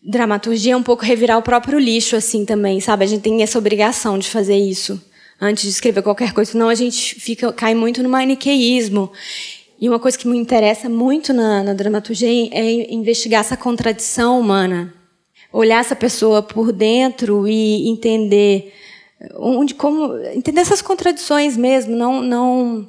dramaturgia 0.00 0.74
é 0.74 0.76
um 0.76 0.82
pouco 0.84 1.04
revirar 1.04 1.38
o 1.38 1.42
próprio 1.42 1.76
lixo, 1.76 2.14
assim 2.14 2.44
também, 2.44 2.78
sabe? 2.78 3.02
A 3.02 3.08
gente 3.08 3.22
tem 3.22 3.42
essa 3.42 3.58
obrigação 3.58 4.16
de 4.16 4.30
fazer 4.30 4.56
isso 4.56 5.09
antes 5.40 5.64
de 5.64 5.70
escrever 5.70 6.02
qualquer 6.02 6.32
coisa, 6.32 6.52
senão 6.52 6.68
a 6.68 6.74
gente 6.74 7.14
fica, 7.14 7.52
cai 7.52 7.74
muito 7.74 8.02
no 8.02 8.08
maniqueísmo. 8.08 9.10
E 9.80 9.88
uma 9.88 9.98
coisa 9.98 10.18
que 10.18 10.28
me 10.28 10.36
interessa 10.36 10.88
muito 10.88 11.32
na, 11.32 11.62
na 11.62 11.72
dramaturgia 11.72 12.28
é 12.52 12.92
investigar 12.92 13.40
essa 13.40 13.56
contradição 13.56 14.38
humana, 14.38 14.92
olhar 15.52 15.80
essa 15.80 15.96
pessoa 15.96 16.42
por 16.42 16.70
dentro 16.70 17.48
e 17.48 17.88
entender 17.88 18.74
onde, 19.36 19.74
como, 19.74 20.16
entender 20.34 20.60
essas 20.60 20.80
contradições 20.80 21.56
mesmo, 21.56 21.94
não, 21.96 22.22
não 22.22 22.88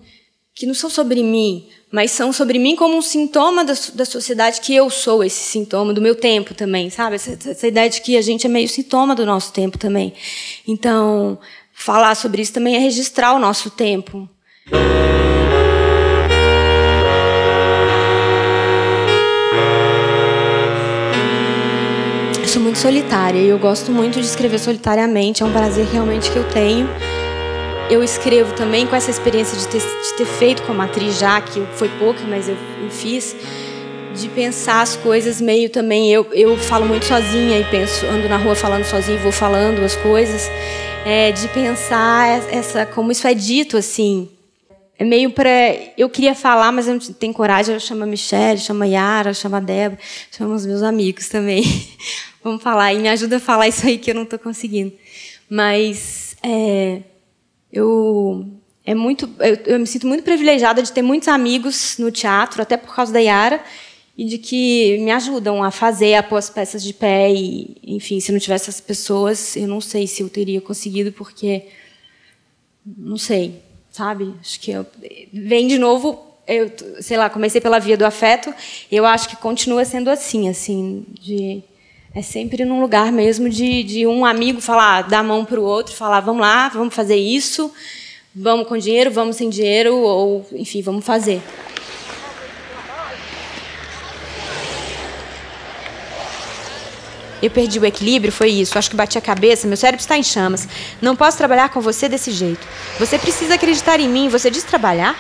que 0.54 0.66
não 0.66 0.74
são 0.74 0.90
sobre 0.90 1.24
mim, 1.24 1.68
mas 1.92 2.12
são 2.12 2.32
sobre 2.32 2.60
mim 2.60 2.76
como 2.76 2.96
um 2.96 3.02
sintoma 3.02 3.64
da, 3.64 3.74
da 3.96 4.06
sociedade 4.06 4.62
que 4.62 4.76
eu 4.76 4.90
sou 4.90 5.24
esse 5.24 5.44
sintoma 5.44 5.94
do 5.94 6.02
meu 6.02 6.14
tempo 6.14 6.54
também, 6.54 6.90
sabe? 6.90 7.16
Essa, 7.16 7.32
essa 7.50 7.68
ideia 7.68 7.90
de 7.90 8.02
que 8.02 8.18
a 8.18 8.22
gente 8.22 8.46
é 8.46 8.50
meio 8.50 8.68
sintoma 8.68 9.16
do 9.16 9.26
nosso 9.26 9.52
tempo 9.54 9.78
também. 9.78 10.14
Então, 10.68 11.40
falar 11.82 12.16
sobre 12.16 12.42
isso 12.42 12.54
também 12.54 12.76
é 12.76 12.80
registrar 12.80 13.34
o 13.34 13.40
nosso 13.40 13.72
tempo. 13.72 14.30
Eu 22.40 22.48
sou 22.48 22.62
muito 22.62 22.78
solitária 22.78 23.40
e 23.40 23.48
eu 23.48 23.58
gosto 23.58 23.92
muito 23.92 24.20
de 24.20 24.26
escrever 24.28 24.60
solitariamente, 24.60 25.42
é 25.42 25.46
um 25.46 25.52
prazer 25.52 25.88
realmente 25.88 26.30
que 26.30 26.38
eu 26.38 26.48
tenho. 26.50 26.88
Eu 27.90 28.04
escrevo 28.04 28.54
também 28.54 28.86
com 28.86 28.96
essa 28.96 29.10
experiência 29.10 29.58
de 29.58 29.68
ter, 29.68 29.80
de 29.80 30.14
ter 30.16 30.26
feito 30.26 30.62
como 30.64 30.82
atriz 30.82 31.18
já, 31.18 31.42
que 31.42 31.62
foi 31.74 31.90
pouca, 32.00 32.22
mas 32.28 32.48
eu, 32.48 32.56
eu 32.82 32.90
fiz 32.90 33.36
de 34.14 34.30
pensar 34.30 34.82
as 34.82 34.96
coisas 34.96 35.42
meio 35.42 35.70
também. 35.70 36.12
Eu, 36.12 36.28
eu 36.32 36.56
falo 36.58 36.86
muito 36.86 37.06
sozinha 37.06 37.60
e 37.60 37.64
penso, 37.66 38.06
ando 38.06 38.30
na 38.30 38.38
rua 38.38 38.56
falando 38.56 38.86
sozinha 38.86 39.18
e 39.18 39.22
vou 39.22 39.32
falando 39.32 39.84
as 39.84 39.96
coisas 39.96 40.50
é, 41.06 41.32
de 41.32 41.48
pensar 41.50 42.28
essa 42.52 42.86
como 42.86 43.12
isso 43.12 43.28
é 43.28 43.34
dito 43.34 43.78
assim. 43.78 44.30
É 44.98 45.04
meio 45.04 45.32
para 45.32 45.50
eu 45.98 46.08
queria 46.10 46.36
falar, 46.36 46.72
mas 46.72 46.88
eu 46.88 46.94
não 46.94 47.00
tenho 47.00 47.34
coragem. 47.34 47.74
Eu 47.74 47.80
chamo 47.80 48.04
a 48.04 48.06
Michelle, 48.06 48.60
chamo 48.60 48.84
a 48.84 48.86
Yara, 48.86 49.34
chamo 49.34 49.56
a 49.56 49.60
Débora, 49.60 50.00
chamo 50.32 50.54
os 50.54 50.66
meus 50.66 50.84
amigos 50.84 51.28
também. 51.28 51.64
Vamos 52.44 52.62
falar 52.62 52.94
e 52.94 53.00
me 53.00 53.10
ajuda 53.10 53.38
a 53.38 53.40
falar 53.40 53.68
isso 53.68 53.86
aí 53.86 53.98
que 53.98 54.12
eu 54.12 54.16
não 54.16 54.24
estou 54.24 54.38
conseguindo. 54.38 54.94
Mas 55.50 56.36
é, 56.44 57.02
eu 57.74 58.46
é 58.86 58.94
muito 58.94 59.30
eu, 59.40 59.74
eu 59.74 59.80
me 59.80 59.88
sinto 59.88 60.06
muito 60.06 60.24
privilegiada 60.24 60.84
de 60.84 60.92
ter 60.92 61.02
muitos 61.02 61.28
amigos 61.28 61.98
no 61.98 62.12
teatro, 62.12 62.62
até 62.62 62.78
por 62.78 62.94
causa 62.96 63.12
da 63.12 63.20
Yara 63.20 63.60
e 64.18 64.26
de 64.26 64.38
que 64.38 64.98
me 65.00 65.12
ajudam 65.12 65.64
a 65.64 65.72
fazer, 65.72 66.16
a 66.16 66.24
pôr 66.24 66.38
as 66.38 66.50
peças 66.50 66.84
de 66.84 66.94
pé. 66.94 67.32
E, 67.32 67.78
enfim, 67.84 68.20
se 68.20 68.32
não 68.32 68.40
tivesse 68.40 68.70
essas 68.70 68.82
pessoas, 68.82 69.56
eu 69.56 69.68
não 69.68 69.82
sei 69.82 70.08
se 70.08 70.22
eu 70.22 70.30
teria 70.30 70.62
conseguido, 70.62 71.12
porque. 71.12 71.68
Não 72.98 73.18
sei, 73.18 73.62
sabe? 73.92 74.34
Acho 74.40 74.60
que 74.60 74.72
eu, 74.72 74.86
vem 75.32 75.68
de 75.68 75.78
novo. 75.78 76.28
Eu, 76.48 76.72
sei 77.00 77.18
lá, 77.18 77.30
comecei 77.30 77.62
pela 77.62 77.80
via 77.80 77.96
do 77.96 78.06
afeto. 78.06 78.54
Eu 78.92 79.06
acho 79.06 79.30
que 79.30 79.36
continua 79.36 79.86
sendo 79.86 80.10
assim, 80.10 80.50
assim, 80.50 81.06
de 81.20 81.64
é 82.14 82.22
sempre 82.22 82.66
num 82.66 82.82
lugar 82.82 83.10
mesmo 83.10 83.48
de, 83.48 83.84
de 83.84 84.06
um 84.06 84.26
amigo 84.26 84.60
falar, 84.60 85.04
dar 85.04 85.20
a 85.20 85.24
mão 85.24 85.46
para 85.46 85.60
o 85.60 85.64
outro, 85.64 85.96
falar, 85.96 86.20
vamos 86.20 86.42
lá, 86.42 86.68
vamos 86.68 86.94
fazer 86.94 87.16
isso, 87.16 87.72
vamos 88.36 88.68
com 88.68 88.78
dinheiro, 88.78 89.10
vamos 89.10 89.38
sem 89.38 89.50
dinheiro, 89.50 89.96
ou 89.96 90.46
enfim, 90.52 90.82
vamos 90.82 91.06
fazer. 91.06 91.42
Eu 97.42 97.50
perdi 97.50 97.80
o 97.80 97.86
equilíbrio, 97.86 98.32
foi 98.32 98.50
isso. 98.50 98.78
Acho 98.78 98.90
que 98.90 98.96
bati 98.96 99.18
a 99.18 99.22
cabeça, 99.22 99.68
meu 99.68 99.78
cérebro 99.78 100.02
está 100.02 100.18
em 100.18 100.24
chamas. 100.24 100.68
Não 101.02 101.16
posso 101.16 101.38
trabalhar 101.38 101.70
com 101.70 101.82
você 101.82 102.08
desse 102.08 102.32
jeito. 102.32 102.66
Você 103.00 103.18
precisa 103.18 103.56
acreditar 103.56 104.00
em 104.00 104.08
mim. 104.08 104.30
Você 104.30 104.52
diz 104.52 104.64
trabalhar? 104.64 105.16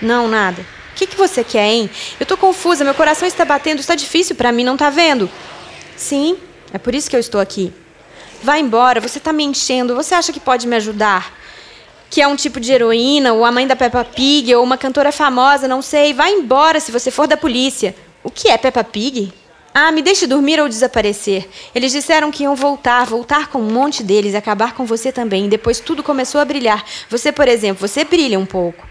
Não, 0.00 0.28
nada. 0.28 0.62
O 0.92 0.94
que, 0.94 1.06
que 1.06 1.16
você 1.16 1.42
quer, 1.42 1.66
hein? 1.66 1.90
Eu 2.18 2.26
tô 2.26 2.36
confusa, 2.36 2.84
meu 2.84 2.94
coração 2.94 3.26
está 3.26 3.44
batendo, 3.44 3.80
está 3.80 3.94
difícil 3.94 4.36
para 4.36 4.52
mim, 4.52 4.64
não 4.64 4.76
tá 4.76 4.90
vendo? 4.90 5.30
Sim, 5.96 6.36
é 6.72 6.78
por 6.78 6.94
isso 6.94 7.08
que 7.08 7.16
eu 7.16 7.20
estou 7.20 7.40
aqui. 7.40 7.72
Vá 8.42 8.58
embora, 8.58 9.00
você 9.00 9.18
tá 9.18 9.32
me 9.32 9.44
enchendo. 9.44 9.94
Você 9.94 10.14
acha 10.14 10.32
que 10.32 10.40
pode 10.40 10.66
me 10.66 10.76
ajudar? 10.76 11.34
Que 12.10 12.22
é 12.22 12.28
um 12.28 12.36
tipo 12.36 12.60
de 12.60 12.72
heroína, 12.72 13.32
ou 13.32 13.44
a 13.44 13.52
mãe 13.52 13.66
da 13.66 13.76
Peppa 13.76 14.04
Pig, 14.04 14.54
ou 14.54 14.62
uma 14.62 14.78
cantora 14.78 15.12
famosa, 15.12 15.66
não 15.66 15.82
sei. 15.82 16.14
Vá 16.14 16.28
embora 16.28 16.80
se 16.80 16.92
você 16.92 17.10
for 17.10 17.26
da 17.26 17.36
polícia. 17.36 17.94
O 18.22 18.30
que 18.30 18.48
é 18.48 18.56
Peppa 18.56 18.82
Pig? 18.84 19.32
Ah, 19.80 19.92
me 19.92 20.02
deixe 20.02 20.26
dormir 20.26 20.58
ou 20.58 20.68
desaparecer. 20.68 21.48
Eles 21.72 21.92
disseram 21.92 22.32
que 22.32 22.42
iam 22.42 22.56
voltar, 22.56 23.06
voltar 23.06 23.46
com 23.46 23.60
um 23.60 23.70
monte 23.70 24.02
deles 24.02 24.34
acabar 24.34 24.74
com 24.74 24.84
você 24.84 25.12
também. 25.12 25.46
E 25.46 25.48
depois 25.48 25.78
tudo 25.78 26.02
começou 26.02 26.40
a 26.40 26.44
brilhar. 26.44 26.84
Você, 27.08 27.30
por 27.30 27.46
exemplo, 27.46 27.86
você 27.86 28.02
brilha 28.02 28.40
um 28.40 28.44
pouco. 28.44 28.87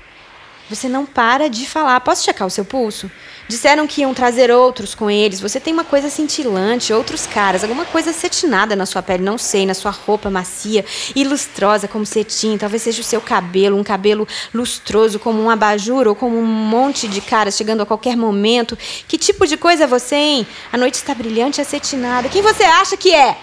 Você 0.69 0.89
não 0.89 1.05
para 1.05 1.50
de 1.50 1.65
falar. 1.65 2.00
Posso 2.01 2.25
checar 2.25 2.45
o 2.45 2.51
seu 2.51 2.65
pulso? 2.65 3.09
Disseram 3.47 3.88
que 3.88 4.01
iam 4.01 4.13
trazer 4.13 4.51
outros 4.51 4.93
com 4.93 5.09
eles. 5.09 5.39
Você 5.39 5.62
tem 5.62 5.74
uma 5.74 5.86
coisa 5.86 6.09
cintilante, 6.09 6.91
outros 6.91 7.25
caras, 7.25 7.63
alguma 7.63 7.86
coisa 7.86 8.12
cetinada 8.12 8.75
na 8.75 8.86
sua 8.86 9.01
pele, 9.01 9.24
não 9.24 9.38
sei, 9.38 9.65
na 9.65 9.74
sua 9.74 9.91
roupa 9.91 10.29
macia 10.29 10.83
e 11.15 11.24
lustrosa 11.24 11.88
como 11.88 12.05
cetim. 12.05 12.57
Talvez 12.57 12.81
seja 12.81 13.00
o 13.00 13.05
seu 13.05 13.21
cabelo, 13.21 13.77
um 13.77 13.83
cabelo 13.83 14.27
lustroso 14.53 15.19
como 15.19 15.41
um 15.41 15.50
abajur 15.50 16.05
ou 16.05 16.15
como 16.15 16.38
um 16.38 16.45
monte 16.45 17.07
de 17.07 17.21
caras 17.21 17.55
chegando 17.55 17.81
a 17.81 17.86
qualquer 17.86 18.17
momento. 18.17 18.77
Que 19.07 19.17
tipo 19.17 19.47
de 19.47 19.55
coisa 19.55 19.86
é 19.86 19.88
você, 19.88 20.15
hein? 20.15 20.47
A 20.74 20.77
noite 20.77 20.95
está 20.95 21.15
brilhante 21.15 21.59
e 21.59 21.63
acetinada. 21.63 22.27
Quem 22.27 22.41
você 22.41 22.63
acha 22.63 22.97
que 22.97 23.15
é? 23.15 23.38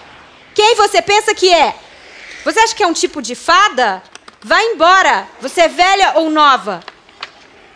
Quem 0.53 0.75
você 0.75 1.01
pensa 1.01 1.33
que 1.33 1.51
é? 1.51 1.75
Você 2.43 2.59
acha 2.59 2.75
que 2.75 2.83
é 2.83 2.87
um 2.87 2.93
tipo 2.93 3.19
de 3.19 3.33
fada? 3.33 4.03
Vá 4.43 4.61
embora! 4.61 5.27
Você 5.41 5.61
é 5.61 5.67
velha 5.67 6.13
ou 6.17 6.29
nova? 6.29 6.81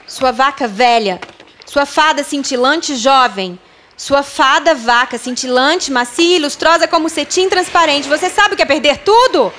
Sua 0.09 0.31
vaca 0.31 0.67
velha, 0.67 1.21
sua 1.67 1.85
fada 1.85 2.23
cintilante 2.23 2.95
jovem, 2.95 3.59
sua 3.95 4.23
fada 4.23 4.73
vaca 4.73 5.19
cintilante, 5.19 5.91
macia 5.91 6.37
e 6.37 6.39
lustrosa 6.39 6.87
como 6.87 7.07
cetim 7.07 7.47
transparente. 7.47 8.09
Você 8.09 8.27
sabe 8.27 8.55
o 8.55 8.57
que 8.57 8.63
é 8.63 8.65
perder 8.65 8.97
tudo? 8.97 9.53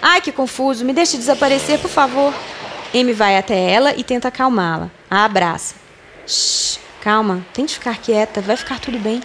Ai, 0.00 0.22
que 0.22 0.32
confuso. 0.32 0.82
Me 0.82 0.94
deixe 0.94 1.18
desaparecer, 1.18 1.78
por 1.78 1.90
favor. 1.90 2.32
Amy 2.94 3.12
vai 3.12 3.36
até 3.36 3.70
ela 3.70 3.94
e 3.94 4.02
tenta 4.02 4.28
acalmá-la. 4.28 4.90
A 5.10 5.26
abraça. 5.26 5.74
Shh, 6.26 6.78
calma. 7.02 7.44
Tente 7.52 7.74
ficar 7.74 7.98
quieta. 7.98 8.40
Vai 8.40 8.56
ficar 8.56 8.80
tudo 8.80 8.98
bem. 8.98 9.22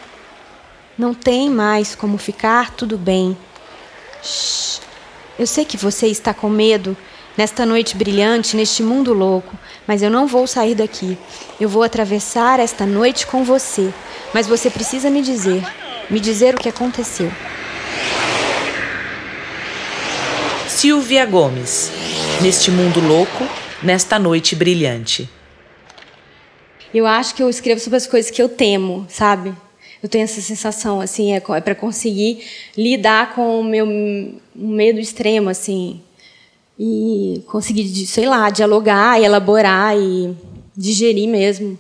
Não 0.98 1.13
tem 1.13 1.50
mais 1.50 1.96
como 1.96 2.17
ficar 2.17 2.72
tudo 2.72 2.98
bem. 2.98 3.38
Shh. 4.22 4.81
Eu 5.39 5.48
sei 5.48 5.63
que 5.63 5.77
você 5.77 6.08
está 6.08 6.34
com 6.34 6.50
medo 6.50 6.98
nesta 7.41 7.65
noite 7.65 7.98
brilhante, 7.98 8.55
neste 8.55 8.83
mundo 8.83 9.13
louco, 9.13 9.57
mas 9.88 10.03
eu 10.03 10.12
não 10.12 10.27
vou 10.27 10.45
sair 10.45 10.75
daqui. 10.75 11.17
Eu 11.60 11.67
vou 11.67 11.81
atravessar 11.81 12.60
esta 12.60 12.86
noite 12.86 13.25
com 13.25 13.43
você, 13.43 13.91
mas 14.31 14.45
você 14.45 14.69
precisa 14.69 15.10
me 15.10 15.24
dizer, 15.24 15.63
me 16.07 16.19
dizer 16.19 16.53
o 16.53 16.60
que 16.60 16.69
aconteceu. 16.69 17.31
Silvia 20.67 21.25
Gomes, 21.25 21.91
neste 22.43 22.69
mundo 22.69 23.00
louco, 23.00 23.50
nesta 23.81 24.19
noite 24.19 24.55
brilhante. 24.55 25.27
Eu 26.93 27.07
acho 27.07 27.33
que 27.33 27.41
eu 27.41 27.50
escrevo 27.50 27.81
sobre 27.81 27.98
as 27.98 28.05
coisas 28.05 28.29
que 28.29 28.39
eu 28.39 28.50
temo, 28.50 29.07
sabe? 29.10 29.51
Eu 30.03 30.07
tenho 30.07 30.25
essa 30.25 30.41
sensação, 30.41 31.01
assim, 31.01 31.33
é, 31.33 31.38
é 31.38 31.62
para 31.62 31.74
conseguir 31.74 32.45
lidar 32.77 33.33
com 33.33 33.62
o 33.62 33.63
meu 33.63 33.88
medo 34.53 35.00
extremo, 35.00 35.50
assim, 35.50 36.01
e 36.84 37.44
conseguir, 37.46 38.08
sei 38.08 38.26
lá, 38.26 38.50
dialogar 38.50 39.22
e 39.22 39.24
elaborar 39.24 39.96
e 39.96 40.36
digerir 40.76 41.30
mesmo. 41.30 41.78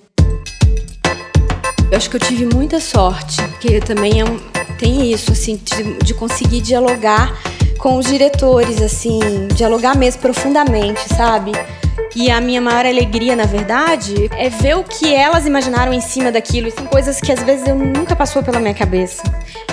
Eu 1.89 1.97
acho 1.97 2.07
que 2.07 2.17
eu 2.17 2.19
tive 2.19 2.45
muita 2.45 2.79
sorte, 2.79 3.41
porque 3.49 3.79
também 3.79 4.19
é 4.19 4.23
um, 4.23 4.39
tem 4.77 5.11
isso, 5.11 5.31
assim, 5.31 5.59
de, 5.63 6.05
de 6.05 6.13
conseguir 6.13 6.61
dialogar 6.61 7.35
com 7.79 7.97
os 7.97 8.05
diretores, 8.05 8.79
assim, 8.79 9.19
dialogar 9.55 9.97
mesmo 9.97 10.21
profundamente, 10.21 11.01
sabe? 11.15 11.51
E 12.15 12.29
a 12.29 12.39
minha 12.39 12.61
maior 12.61 12.85
alegria, 12.85 13.35
na 13.35 13.45
verdade, 13.45 14.29
é 14.37 14.49
ver 14.49 14.77
o 14.77 14.83
que 14.83 15.15
elas 15.15 15.47
imaginaram 15.47 15.93
em 15.93 16.01
cima 16.01 16.31
daquilo. 16.31 16.67
E 16.67 16.71
são 16.71 16.85
coisas 16.85 17.19
que 17.19 17.31
às 17.31 17.41
vezes 17.41 17.67
eu 17.67 17.75
nunca 17.75 18.15
passou 18.15 18.43
pela 18.43 18.59
minha 18.59 18.75
cabeça. 18.75 19.23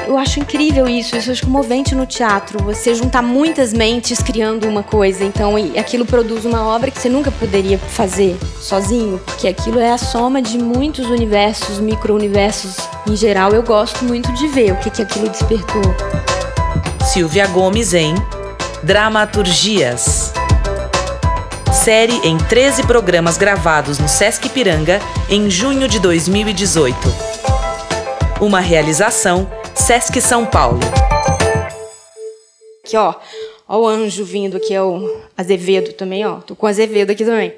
Eu 0.09 0.17
acho 0.17 0.41
incrível 0.41 0.89
isso, 0.89 1.15
isso 1.15 1.29
eu 1.29 1.33
acho 1.35 1.45
comovente 1.45 1.95
no 1.95 2.07
teatro. 2.07 2.65
Você 2.65 2.95
juntar 2.95 3.21
muitas 3.21 3.75
mentes 3.75 4.23
criando 4.23 4.67
uma 4.67 4.83
coisa. 4.83 5.23
Então, 5.23 5.55
aquilo 5.79 6.07
produz 6.07 6.47
uma 6.47 6.67
obra 6.67 6.91
que 6.91 6.99
você 6.99 7.11
nunca 7.11 7.31
poderia 7.31 7.77
fazer 7.79 8.35
sozinho, 8.59 9.21
porque 9.27 9.47
aquilo 9.47 9.79
é 9.79 9.93
a 9.93 9.99
soma 9.99 10.41
de 10.41 10.57
muitos 10.57 11.11
universos, 11.11 11.79
micro-universos 11.79 12.77
em 13.07 13.15
geral. 13.15 13.53
Eu 13.53 13.63
gosto 13.63 14.03
muito 14.03 14.33
de 14.33 14.49
ver 14.49 14.73
o 14.73 14.77
que, 14.77 14.89
que 14.89 15.03
aquilo 15.03 15.29
despertou. 15.29 15.83
Silvia 17.05 17.47
Gomes 17.49 17.93
em 17.93 18.15
Dramaturgias 18.83 20.33
série 21.71 22.19
em 22.25 22.37
13 22.37 22.83
programas 22.85 23.37
gravados 23.37 23.99
no 23.99 24.09
Sesc 24.09 24.49
Piranga 24.49 25.01
em 25.29 25.51
junho 25.51 25.87
de 25.87 25.99
2018. 25.99 26.97
Uma 28.41 28.61
realização 28.61 29.58
Sesc 29.89 30.21
São 30.21 30.45
Paulo. 30.45 30.79
Aqui, 32.85 32.95
ó. 32.95 33.15
Ó 33.67 33.79
o 33.79 33.87
anjo 33.87 34.23
vindo 34.23 34.59
aqui, 34.59 34.75
é 34.75 34.83
o 34.83 35.23
Azevedo 35.35 35.95
também, 35.95 36.27
ó. 36.27 36.41
Tô 36.41 36.55
com 36.55 36.67
o 36.67 36.69
Azevedo 36.69 37.13
aqui 37.13 37.25
também. 37.25 37.55